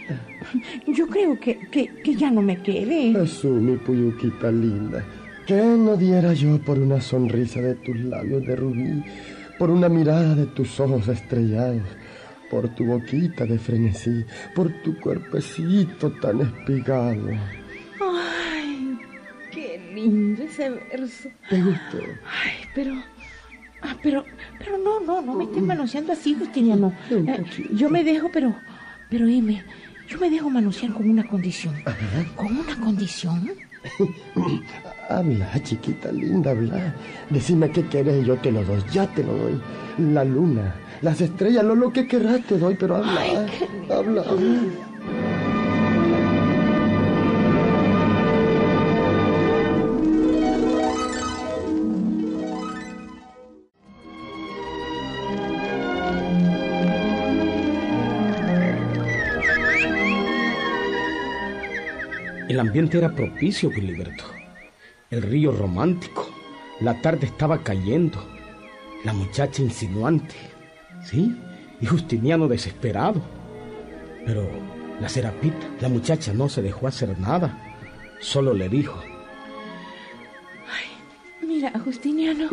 Yo 0.86 1.06
creo 1.06 1.38
que, 1.38 1.58
que, 1.70 1.88
que 2.02 2.14
ya 2.14 2.30
no 2.30 2.40
me 2.40 2.62
quede. 2.62 3.12
Jesús, 3.12 3.60
mi 3.60 3.76
puyuquita 3.76 4.50
linda, 4.50 5.04
¿qué 5.46 5.62
no 5.62 5.96
diera 5.96 6.32
yo 6.32 6.58
por 6.58 6.78
una 6.78 7.00
sonrisa 7.00 7.60
de 7.60 7.74
tus 7.74 7.96
labios 8.00 8.46
de 8.46 8.56
rubí, 8.56 9.04
por 9.58 9.70
una 9.70 9.88
mirada 9.88 10.34
de 10.34 10.46
tus 10.46 10.80
ojos 10.80 11.08
estrellados, 11.08 11.82
por 12.52 12.68
tu 12.68 12.84
boquita 12.84 13.46
de 13.46 13.58
frenesí, 13.58 14.26
por 14.54 14.68
tu 14.82 14.94
cuerpecito 15.00 16.10
tan 16.20 16.42
espigado? 16.42 17.30
Ay, 17.98 18.98
qué 19.50 19.80
lindo 19.94 20.42
ese 20.42 20.68
verso. 20.68 21.30
¿Te 21.48 21.62
gustó? 21.62 21.96
Ay, 22.44 22.68
pero... 22.74 22.94
Ah, 23.80 23.96
pero, 24.02 24.24
pero 24.58 24.76
no, 24.76 25.00
no, 25.00 25.22
no 25.22 25.34
me 25.34 25.44
estés 25.44 25.62
manoseando 25.62 26.12
así, 26.12 26.34
Justiniano. 26.34 26.92
Eh, 27.10 27.42
yo 27.72 27.88
me 27.88 28.04
dejo, 28.04 28.30
pero, 28.30 28.54
pero 29.08 29.26
dime, 29.26 29.64
yo 30.06 30.18
me 30.20 30.28
dejo 30.28 30.50
manosear 30.50 30.92
con 30.92 31.08
una 31.08 31.26
condición. 31.26 31.74
¿Con 32.36 32.58
una 32.58 32.76
condición? 32.78 33.50
Habla, 35.08 35.62
chiquita 35.62 36.10
linda, 36.10 36.52
habla. 36.52 36.94
Decime 37.28 37.70
qué 37.70 37.86
querés 37.86 38.22
y 38.22 38.26
yo 38.26 38.36
te 38.38 38.50
lo 38.50 38.64
doy, 38.64 38.82
ya 38.92 39.06
te 39.12 39.22
lo 39.22 39.34
doy. 39.34 39.60
La 39.98 40.24
luna, 40.24 40.74
las 41.02 41.20
estrellas, 41.20 41.64
lo, 41.64 41.74
lo 41.74 41.92
que 41.92 42.06
querrás 42.06 42.42
te 42.46 42.56
doy, 42.56 42.76
pero 42.76 42.96
habla, 42.96 43.20
Ay, 43.20 43.46
qué 43.58 43.92
habla. 43.92 44.24
Ambiente 62.62 62.98
era 62.98 63.14
propicio, 63.14 63.68
Wiliberto. 63.68 64.24
El 65.10 65.22
río 65.22 65.52
romántico. 65.52 66.28
La 66.80 67.00
tarde 67.00 67.26
estaba 67.26 67.62
cayendo. 67.62 68.24
La 69.04 69.12
muchacha 69.12 69.62
insinuante. 69.62 70.34
¿Sí? 71.04 71.36
Y 71.80 71.86
Justiniano 71.86 72.48
desesperado. 72.48 73.20
Pero 74.24 74.48
la 75.00 75.08
Serapita, 75.08 75.66
la 75.80 75.88
muchacha 75.88 76.32
no 76.32 76.48
se 76.48 76.62
dejó 76.62 76.86
hacer 76.86 77.18
nada. 77.18 77.76
Solo 78.20 78.54
le 78.54 78.68
dijo, 78.68 79.02
Mira, 81.42 81.72
Justiniano, 81.80 82.48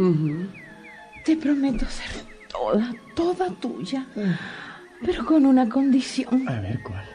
te 1.23 1.37
prometo 1.37 1.85
ser 1.85 2.25
toda, 2.47 2.93
toda 3.15 3.49
tuya, 3.55 4.05
pero 5.05 5.25
con 5.25 5.45
una 5.45 5.69
condición. 5.69 6.47
A 6.49 6.59
ver 6.59 6.81
cuál. 6.81 7.05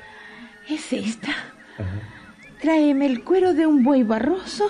Es 0.69 0.93
esta. 0.93 1.33
Tráeme 2.61 3.07
el 3.07 3.25
cuero 3.25 3.53
de 3.53 3.67
un 3.67 3.83
buey 3.83 4.03
barroso 4.03 4.69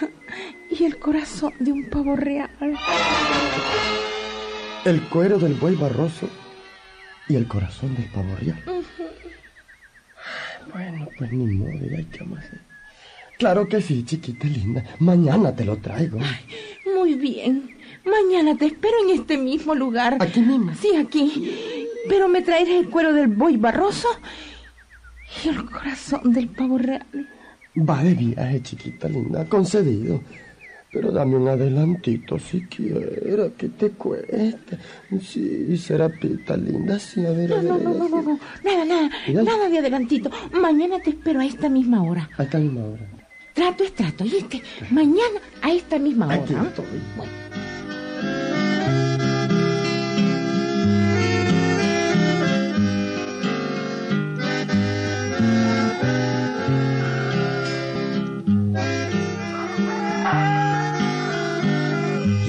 y 0.70 0.84
el 0.84 0.98
corazón 0.98 1.52
de 1.60 1.72
un 1.72 1.88
pavo 1.90 2.16
real. 2.16 2.50
El 4.84 5.00
cuero 5.08 5.38
del 5.38 5.54
buey 5.54 5.74
barroso 5.74 6.28
y 7.28 7.36
el 7.36 7.46
corazón 7.46 7.94
del 7.94 8.06
pavo 8.06 8.34
real. 8.40 8.62
Bueno, 10.72 11.08
pues 11.18 11.32
ni 11.32 11.46
modo, 11.46 11.72
ya 11.90 11.98
hay 11.98 12.04
que 12.04 12.24
hacer. 12.24 12.60
Claro 13.38 13.68
que 13.68 13.82
sí, 13.82 14.04
chiquita 14.04 14.46
linda. 14.46 14.84
Mañana 14.98 15.54
te 15.54 15.64
lo 15.64 15.76
traigo. 15.76 16.18
Muy 16.94 17.14
bien. 17.14 17.76
Mañana 18.04 18.56
te 18.56 18.66
espero 18.66 18.94
en 19.04 19.18
este 19.20 19.36
mismo 19.36 19.74
lugar. 19.74 20.16
¿Aquí 20.20 20.40
mismo? 20.40 20.72
Sí, 20.80 20.94
aquí. 20.96 21.86
Pero 22.08 22.28
me 22.28 22.40
traerás 22.40 22.74
el 22.74 22.88
cuero 22.88 23.12
del 23.12 23.28
buey 23.28 23.56
barroso 23.56 24.08
y 25.44 25.48
el 25.48 25.64
corazón 25.64 26.32
del 26.32 26.48
pavo 26.48 26.78
real. 26.78 27.06
Va 27.76 28.02
de 28.02 28.14
viaje, 28.14 28.62
chiquita 28.62 29.08
linda, 29.08 29.44
concedido. 29.48 30.20
Pero 30.92 31.12
dame 31.12 31.36
un 31.36 31.46
adelantito 31.48 32.38
siquiera, 32.38 33.50
que 33.58 33.68
te 33.68 33.90
cuesta. 33.90 34.78
Sí, 35.20 35.76
serapita 35.76 36.56
linda, 36.56 36.98
sí, 36.98 37.26
a 37.26 37.30
ver, 37.32 37.52
a 37.52 37.60
No, 37.60 37.74
ver. 37.74 37.82
no, 37.84 37.94
no, 37.94 37.98
no, 37.98 38.08
no, 38.08 38.22
no. 38.22 38.40
Nada, 38.64 38.84
nada. 38.84 39.10
Nada 39.42 39.68
de 39.68 39.78
adelantito. 39.78 40.30
Mañana 40.52 40.98
te 41.00 41.10
espero 41.10 41.40
a 41.40 41.44
esta 41.44 41.68
misma 41.68 42.02
hora. 42.02 42.30
A 42.38 42.44
esta 42.44 42.58
misma 42.58 42.84
hora. 42.84 43.06
Trato 43.52 43.84
es 43.84 43.94
trato, 43.94 44.24
¿oíste? 44.24 44.62
Mañana 44.90 45.40
a 45.60 45.70
esta 45.72 45.98
misma 45.98 46.26
hora. 46.26 46.36
Aquí 46.36 46.54
¿ah? 46.54 46.64
estoy. 46.66 46.84
Bueno. 47.16 47.45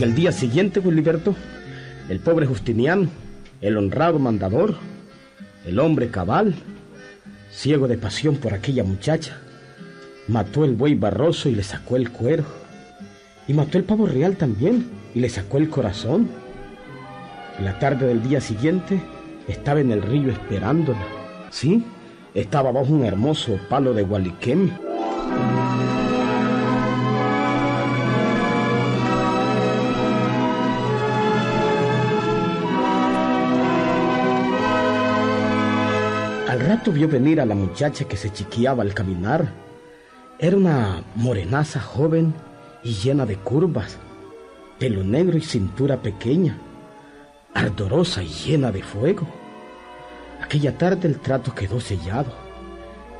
Al 0.08 0.16
día 0.16 0.32
siguiente, 0.32 0.80
Wiliberto, 0.80 1.36
el 2.08 2.22
pobre 2.22 2.46
Justiniano, 2.46 3.10
el 3.60 3.76
honrado 3.76 4.20
mandador, 4.20 4.76
el 5.66 5.80
hombre 5.80 6.08
cabal, 6.08 6.56
ciego 7.52 7.90
de 7.90 7.98
pasión 7.98 8.38
por 8.38 8.54
aquella 8.54 8.86
muchacha, 8.86 9.38
mató 10.30 10.64
el 10.64 10.76
buey 10.76 10.96
barroso 10.96 11.50
y 11.50 11.56
le 11.56 11.64
sacó 11.64 11.98
el 11.98 12.10
cuero. 12.10 12.46
Y 13.50 13.54
mató 13.54 13.78
el 13.78 13.84
pavo 13.84 14.06
real 14.06 14.38
también 14.38 14.90
y 15.14 15.20
le 15.20 15.28
sacó 15.28 15.58
el 15.58 15.70
corazón. 15.70 16.30
Y 17.60 17.64
la 17.64 17.78
tarde 17.78 18.08
del 18.08 18.24
día 18.24 18.40
siguiente 18.40 19.02
estaba 19.50 19.82
en 19.82 19.92
el 19.92 20.02
río 20.02 20.32
esperándola. 20.32 21.06
Sí, 21.50 21.84
estaba 22.34 22.72
bajo 22.72 22.94
un 22.94 23.04
hermoso 23.04 23.60
palo 23.68 23.94
de 23.94 24.04
gualiquemi. 24.04 24.72
Vio 36.98 37.08
venir 37.08 37.40
a 37.40 37.46
la 37.46 37.54
muchacha 37.54 38.06
que 38.06 38.18
se 38.18 38.32
chiqueaba 38.32 38.82
al 38.82 38.96
caminar. 38.96 39.54
Era 40.40 40.58
una 40.58 41.04
morenaza 41.14 41.80
joven 41.80 42.34
y 42.84 42.94
llena 42.94 43.28
de 43.28 43.36
curvas, 43.36 44.00
pelo 44.80 45.04
negro 45.04 45.38
y 45.38 45.42
cintura 45.42 46.02
pequeña, 46.02 46.58
ardorosa 47.54 48.24
y 48.24 48.30
llena 48.30 48.72
de 48.72 48.82
fuego. 48.82 49.28
Aquella 50.42 50.76
tarde 50.76 51.08
el 51.08 51.20
trato 51.20 51.54
quedó 51.54 51.80
sellado. 51.80 52.34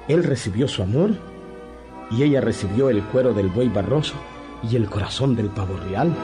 Él 0.08 0.24
recibió 0.24 0.68
su 0.68 0.82
amor 0.82 1.12
y 2.10 2.24
ella 2.24 2.42
recibió 2.42 2.90
el 2.90 3.04
cuero 3.04 3.36
del 3.36 3.50
buey 3.50 3.70
barroso 3.70 4.16
y 4.64 4.76
el 4.76 4.90
corazón 4.90 5.36
del 5.36 5.50
pavo 5.50 5.78
real. 5.78 6.16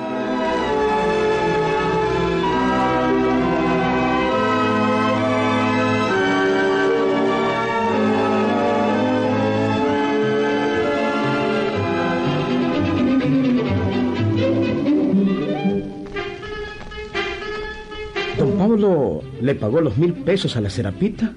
Le 19.44 19.56
pagó 19.56 19.82
los 19.82 19.98
mil 19.98 20.14
pesos 20.14 20.56
a 20.56 20.62
la 20.62 20.70
serapita 20.70 21.34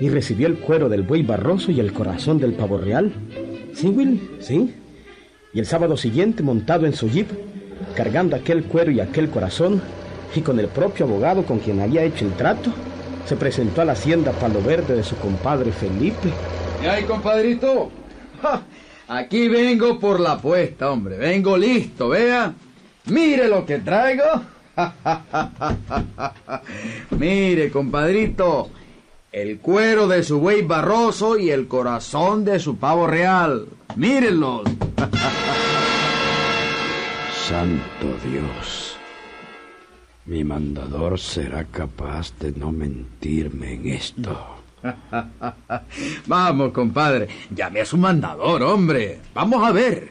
y 0.00 0.08
recibió 0.08 0.46
el 0.46 0.56
cuero 0.58 0.88
del 0.88 1.02
buey 1.02 1.22
barroso 1.22 1.70
y 1.70 1.80
el 1.80 1.92
corazón 1.92 2.38
del 2.38 2.54
pavo 2.54 2.78
real. 2.78 3.12
Sí, 3.74 3.88
Willy, 3.88 4.38
sí. 4.40 4.74
Y 5.52 5.58
el 5.58 5.66
sábado 5.66 5.98
siguiente, 5.98 6.42
montado 6.42 6.86
en 6.86 6.94
su 6.94 7.10
jeep, 7.10 7.28
cargando 7.94 8.36
aquel 8.36 8.64
cuero 8.64 8.90
y 8.90 9.00
aquel 9.00 9.28
corazón, 9.28 9.82
y 10.34 10.40
con 10.40 10.58
el 10.58 10.68
propio 10.68 11.04
abogado 11.04 11.44
con 11.44 11.58
quien 11.58 11.80
había 11.80 12.02
hecho 12.04 12.24
el 12.24 12.32
trato, 12.32 12.72
se 13.26 13.36
presentó 13.36 13.82
a 13.82 13.84
la 13.84 13.92
hacienda 13.92 14.32
Palo 14.32 14.62
Verde 14.62 14.96
de 14.96 15.04
su 15.04 15.16
compadre 15.16 15.72
Felipe. 15.72 16.30
¿Qué 16.80 16.88
hay, 16.88 17.04
compadrito? 17.04 17.90
Aquí 19.08 19.48
vengo 19.48 20.00
por 20.00 20.20
la 20.20 20.32
apuesta, 20.32 20.90
hombre. 20.90 21.18
Vengo 21.18 21.58
listo, 21.58 22.08
vea. 22.08 22.54
Mire 23.06 23.46
lo 23.46 23.66
que 23.66 23.78
traigo. 23.78 24.24
Mire, 27.10 27.70
compadrito. 27.70 28.70
El 29.30 29.60
cuero 29.60 30.08
de 30.08 30.22
su 30.22 30.40
buey 30.40 30.62
barroso 30.62 31.38
y 31.38 31.50
el 31.50 31.66
corazón 31.66 32.44
de 32.44 32.58
su 32.58 32.76
pavo 32.76 33.06
real. 33.06 33.66
Mírenlos. 33.96 34.62
Santo 37.48 38.06
Dios. 38.28 38.96
Mi 40.26 40.44
mandador 40.44 41.18
será 41.18 41.64
capaz 41.64 42.32
de 42.38 42.52
no 42.52 42.72
mentirme 42.72 43.74
en 43.74 43.88
esto. 43.88 44.56
Vamos, 46.26 46.72
compadre. 46.72 47.28
Llame 47.50 47.80
a 47.80 47.86
su 47.86 47.96
mandador, 47.96 48.62
hombre. 48.62 49.20
Vamos 49.34 49.66
a 49.66 49.72
ver. 49.72 50.10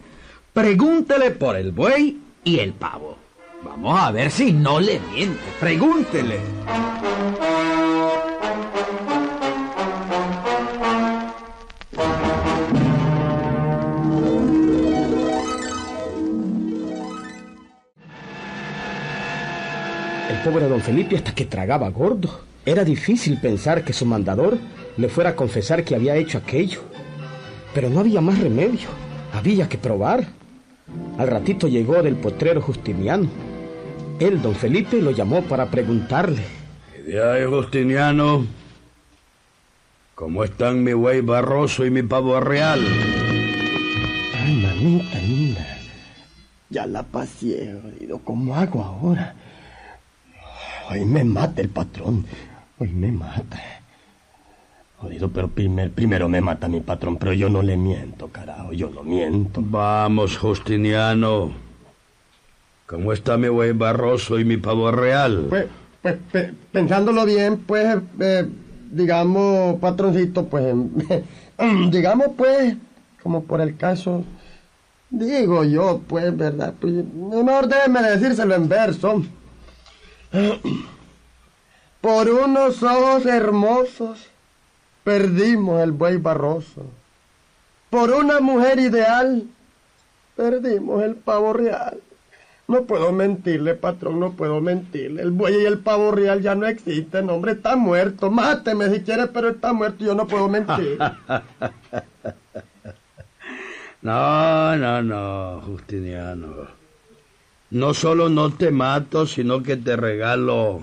Pregúntele 0.52 1.32
por 1.32 1.56
el 1.56 1.72
buey 1.72 2.20
y 2.44 2.60
el 2.60 2.74
pavo. 2.74 3.18
Vamos 3.64 4.00
a 4.00 4.12
ver 4.12 4.32
si 4.32 4.52
no 4.52 4.80
le 4.80 5.00
miente. 5.00 5.40
Pregúntele. 5.60 6.40
El 20.30 20.38
pobre 20.44 20.68
don 20.68 20.82
Felipe 20.82 21.16
hasta 21.18 21.36
que 21.36 21.46
tragaba 21.46 21.90
gordo. 21.90 22.42
Era 22.66 22.84
difícil 22.84 23.40
pensar 23.40 23.84
que 23.84 23.94
su 23.94 24.08
mandador 24.08 24.58
le 24.98 25.08
fuera 25.08 25.32
a 25.32 25.36
confesar 25.36 25.84
que 25.84 25.94
había 25.94 26.16
hecho 26.16 26.40
aquello. 26.40 26.82
Pero 27.76 27.92
no 27.92 28.00
había 28.00 28.22
más 28.22 28.40
remedio. 28.40 28.90
Había 29.34 29.70
que 29.70 29.78
probar. 29.78 30.26
Al 31.20 31.28
ratito 31.28 31.68
llegó 31.68 32.02
del 32.02 32.16
potrero 32.16 32.60
Justiniano. 32.60 33.51
Él, 34.22 34.42
don 34.42 34.54
Felipe, 34.54 35.02
lo 35.02 35.12
llamó 35.12 35.42
para 35.44 35.66
preguntarle. 35.66 36.44
¿Qué 36.94 37.02
de 37.04 37.24
ahí, 37.24 37.46
Justiniano? 37.46 38.46
¿Cómo 40.14 40.44
están 40.44 40.84
mi 40.84 40.94
buey 40.94 41.22
barroso 41.22 41.86
y 41.86 41.90
mi 41.90 42.04
pavo 42.04 42.40
real? 42.40 42.80
Ay, 44.40 44.54
mamita 44.56 45.18
linda. 45.20 45.68
Ya 46.70 46.86
la 46.86 47.02
pasé, 47.02 47.76
jodido. 47.82 48.20
¿Cómo 48.20 48.56
hago 48.56 48.84
ahora? 48.84 49.34
Hoy 50.92 51.04
me 51.06 51.24
mata 51.24 51.60
el 51.62 51.70
patrón. 51.70 52.24
Hoy 52.78 52.90
me 52.90 53.12
mata. 53.12 53.60
Jodido, 54.98 55.30
pero 55.32 55.48
primer- 55.48 55.92
primero 55.92 56.30
me 56.30 56.42
mata 56.42 56.68
mi 56.68 56.82
patrón, 56.82 57.18
pero 57.18 57.34
yo 57.34 57.50
no 57.50 57.64
le 57.64 57.76
miento, 57.76 58.28
carajo, 58.28 58.72
yo 58.72 58.92
no 58.92 59.02
miento. 59.02 59.62
Vamos, 59.66 60.38
Justiniano. 60.38 61.71
¿Cómo 62.92 63.14
está 63.14 63.38
mi 63.38 63.48
buey 63.48 63.72
barroso 63.72 64.38
y 64.38 64.44
mi 64.44 64.58
pavo 64.58 64.92
real? 64.92 65.46
Pues, 65.50 65.66
pues, 66.02 66.18
pe- 66.30 66.54
pensándolo 66.74 67.24
bien, 67.26 67.58
pues, 67.60 67.98
eh, 68.20 68.46
digamos, 68.92 69.80
patroncito, 69.80 70.46
pues, 70.48 70.76
digamos, 71.90 72.28
pues, 72.38 72.76
como 73.24 73.46
por 73.46 73.62
el 73.62 73.78
caso, 73.78 74.26
digo 75.10 75.64
yo, 75.64 76.02
pues, 76.06 76.36
¿verdad? 76.36 76.74
Pues, 76.82 76.94
mejor 77.16 77.70
déjeme 77.70 78.02
decírselo 78.04 78.56
en 78.56 78.68
verso. 78.68 79.24
Por 82.02 82.30
unos 82.30 82.82
ojos 82.82 83.26
hermosos 83.28 84.28
perdimos 85.04 85.82
el 85.84 85.92
buey 85.92 86.18
barroso. 86.18 86.84
Por 87.92 88.10
una 88.12 88.40
mujer 88.40 88.80
ideal 88.80 89.44
perdimos 90.36 91.04
el 91.04 91.16
pavo 91.16 91.54
real. 91.54 92.02
No 92.72 92.86
puedo 92.86 93.12
mentirle, 93.12 93.76
patrón, 93.76 94.22
no 94.22 94.32
puedo 94.32 94.62
mentirle. 94.62 95.24
El 95.24 95.32
buey 95.32 95.62
y 95.62 95.66
el 95.66 95.80
pavo 95.80 96.12
real 96.12 96.42
ya 96.42 96.56
no 96.56 96.66
existen, 96.68 97.30
hombre, 97.30 97.52
está 97.52 97.76
muerto. 97.76 98.32
Máteme 98.32 98.90
si 98.90 99.02
quiere, 99.02 99.28
pero 99.28 99.50
está 99.50 99.74
muerto 99.74 100.06
y 100.06 100.08
yo 100.08 100.16
no 100.16 100.26
puedo 100.26 100.48
mentir. 100.48 100.98
No, 104.04 104.76
no, 104.78 105.04
no, 105.04 105.62
Justiniano. 105.62 106.66
No 107.70 107.94
solo 107.94 108.30
no 108.30 108.50
te 108.50 108.72
mato, 108.72 109.28
sino 109.28 109.62
que 109.62 109.78
te 109.78 109.96
regalo 109.96 110.82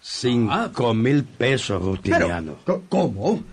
cinco 0.00 0.92
mil 0.92 1.22
pesos, 1.22 1.80
Justiniano. 1.80 2.56
¿Cómo? 2.88 3.44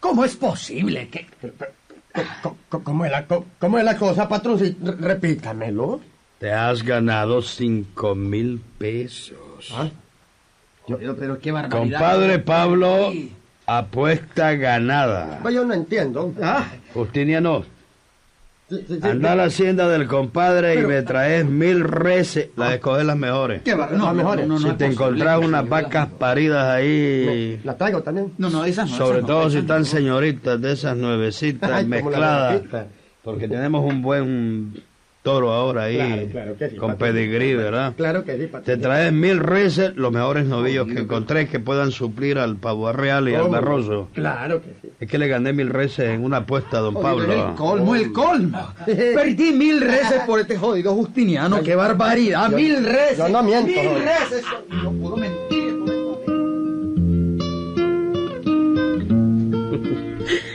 ¿Cómo 0.00 0.24
es 0.24 0.36
posible 0.36 1.10
que... 1.10 1.26
¿Cómo 2.84 3.04
es 3.04 3.10
la, 3.10 3.26
cómo 3.58 3.78
es 3.78 3.84
la 3.84 3.96
cosa, 3.96 4.28
patrón? 4.28 4.58
Repítamelo. 5.00 6.00
Te 6.38 6.52
has 6.52 6.82
ganado 6.82 7.42
cinco 7.42 8.14
mil 8.14 8.60
pesos. 8.78 9.72
Ah, 9.74 9.88
Pero, 10.86 11.16
pero 11.16 11.38
qué 11.38 11.50
barbaridad. 11.52 11.78
Compadre 11.98 12.38
Pablo, 12.38 13.10
Sí. 13.12 13.32
apuesta 13.66 14.54
ganada. 14.54 15.40
pues 15.42 15.54
yo 15.54 15.64
no 15.64 15.74
entiendo. 15.74 16.32
Ah, 16.40 16.66
Justiniano, 16.94 17.64
sí, 18.68 18.84
sí, 18.88 18.98
sí. 19.00 19.08
anda 19.08 19.32
a 19.32 19.36
la 19.36 19.44
hacienda 19.44 19.88
del 19.88 20.06
compadre 20.06 20.80
y 20.80 20.86
me 20.86 21.02
traes 21.02 21.44
mil 21.46 21.82
reses. 21.84 22.48
La 22.56 22.68
de 22.70 22.74
escoger 22.76 23.04
las 23.06 23.16
mejores. 23.16 23.62
Qué 23.62 23.74
No, 23.74 23.86
Las 24.06 24.14
mejores. 24.14 24.46
no, 24.46 24.54
no, 24.54 24.60
si 24.60 24.66
no 24.66 24.76
te 24.76 24.86
encontrás 24.86 25.38
unas 25.44 25.68
vacas 25.68 26.08
paridas 26.18 26.64
ahí, 26.66 27.60
La 27.64 27.76
traigo 27.76 28.02
también. 28.02 28.32
No, 28.38 28.50
no, 28.50 28.64
esas 28.64 28.90
no. 28.90 28.96
sobre 28.96 29.18
esas 29.18 29.28
no, 29.28 29.34
todo 29.34 29.50
si 29.50 29.58
están 29.58 29.80
no. 29.80 29.84
señoritas 29.84 30.60
de 30.60 30.72
esas 30.72 30.96
nuevecitas 30.96 31.70
Ay, 31.70 31.86
mezcladas, 31.86 32.62
porque 33.22 33.48
tenemos 33.48 33.84
un 33.84 34.00
buen 34.02 34.82
toro 35.28 35.52
ahora 35.52 35.82
ahí, 35.84 35.96
Claro, 35.96 36.26
claro 36.32 36.56
que 36.56 36.70
sí, 36.70 36.76
con 36.76 36.96
pedigrí, 36.96 37.54
¿verdad? 37.54 37.92
Claro 37.96 38.24
que 38.24 38.32
sí, 38.32 38.38
Te 38.38 38.48
patrón. 38.48 38.80
traes 38.80 39.12
mil 39.12 39.38
reses, 39.40 39.94
los 39.96 40.10
mejores 40.10 40.46
novillos 40.46 40.86
que 40.86 41.00
encontré 41.00 41.48
que 41.48 41.60
puedan 41.60 41.90
suplir 41.90 42.38
al 42.38 42.56
pavo 42.56 42.90
real 42.92 43.28
y 43.28 43.34
al 43.34 43.42
¿Cómo? 43.42 43.52
barroso. 43.52 44.08
Claro 44.14 44.62
que 44.62 44.68
sí. 44.80 44.88
Es 45.00 45.08
que 45.08 45.18
le 45.18 45.28
gané 45.28 45.52
mil 45.52 45.68
reses 45.68 46.08
en 46.08 46.24
una 46.24 46.38
apuesta 46.38 46.78
a 46.78 46.80
don 46.80 46.96
El 46.96 47.02
Pablo. 47.02 47.54
colmo, 47.58 47.94
el 47.94 48.10
colmo. 48.12 48.72
Perdí 48.86 49.52
mil 49.52 49.82
reses 49.82 50.22
por 50.26 50.40
este 50.40 50.56
jodido 50.56 50.94
Justiniano. 50.94 51.62
¡Qué 51.62 51.74
barbaridad! 51.74 52.50
Yo- 52.50 52.56
¡Mil 52.56 52.84
reses! 52.84 53.18
yo 53.18 53.28
no 53.28 53.42
miento, 53.42 53.66
¡Mil 53.66 53.90
reses! 54.02 54.44
No 54.82 54.92
puedo 54.92 55.16
mentir. 55.18 55.58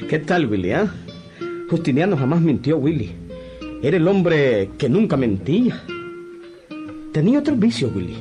¿Qué 0.10 0.20
tal, 0.20 0.48
Willy? 0.48 0.72
ah? 0.72 0.88
Justiniano 1.70 2.18
jamás 2.18 2.42
mintió, 2.42 2.78
Willy. 2.78 3.16
Era 3.84 3.98
el 3.98 4.08
hombre 4.08 4.70
que 4.78 4.88
nunca 4.88 5.18
mentía. 5.18 5.84
Tenía 7.12 7.40
otros 7.40 7.60
vicios, 7.60 7.94
Willy. 7.94 8.16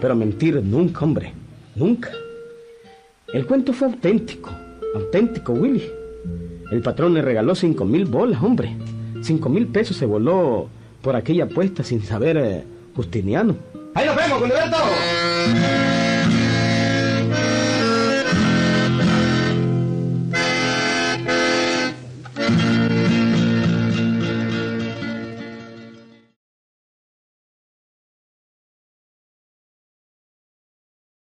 Pero 0.00 0.16
mentir 0.16 0.62
nunca, 0.64 1.04
hombre. 1.04 1.34
Nunca. 1.74 2.10
El 3.30 3.46
cuento 3.46 3.74
fue 3.74 3.88
auténtico. 3.88 4.50
Auténtico, 4.94 5.52
Willy. 5.52 5.84
El 6.72 6.80
patrón 6.80 7.12
le 7.12 7.20
regaló 7.20 7.54
cinco 7.54 7.84
mil 7.84 8.06
bolas, 8.06 8.42
hombre. 8.42 8.74
Cinco 9.20 9.50
mil 9.50 9.66
pesos 9.66 9.98
se 9.98 10.06
voló 10.06 10.68
por 11.02 11.16
aquella 11.16 11.44
apuesta 11.44 11.84
sin 11.84 12.02
saber 12.02 12.38
eh, 12.38 12.64
Justiniano. 12.96 13.56
Ahí 13.94 14.06
nos 14.06 14.16
vemos, 14.16 14.42
Gilberto. 14.42 14.76